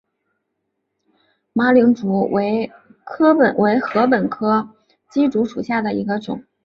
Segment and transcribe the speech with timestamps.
[1.53, 2.71] 马岭竹为
[3.05, 3.35] 禾
[4.09, 4.67] 本科
[5.13, 6.43] 簕竹属下的一个种。